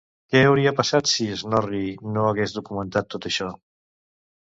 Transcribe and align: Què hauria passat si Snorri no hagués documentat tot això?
Què 0.35 0.39
hauria 0.45 0.73
passat 0.79 1.11
si 1.11 1.27
Snorri 1.43 1.83
no 2.17 2.27
hagués 2.33 2.59
documentat 2.59 3.15
tot 3.17 3.33
això? 3.33 3.55